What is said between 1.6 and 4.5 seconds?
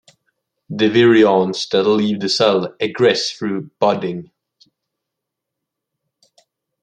that leave the cell egress through budding.